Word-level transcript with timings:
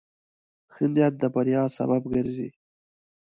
ښه 0.73 0.83
نیت 0.93 1.13
د 1.21 1.23
بریا 1.33 1.63
سبب 1.77 2.01
ګرځي. 2.13 2.49